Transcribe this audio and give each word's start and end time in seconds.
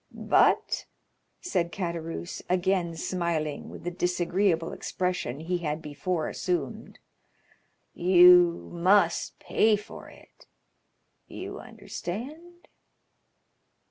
But," 0.15 0.87
said 1.41 1.71
Caderousse, 1.71 2.41
again 2.49 2.95
smiling 2.95 3.69
with 3.69 3.83
the 3.83 3.91
disagreeable 3.91 4.71
expression 4.71 5.41
he 5.41 5.59
had 5.59 5.79
before 5.79 6.27
assumed, 6.27 6.97
"you 7.93 8.71
must 8.73 9.37
pay 9.37 9.75
for 9.75 10.09
it—you 10.09 11.59
understand?" 11.59 12.67